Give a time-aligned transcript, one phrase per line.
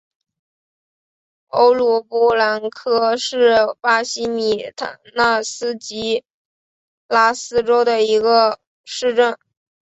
[1.49, 4.73] 欧鲁布兰科是巴西米
[5.13, 6.25] 纳斯吉
[7.07, 9.37] 拉斯州的一个市镇。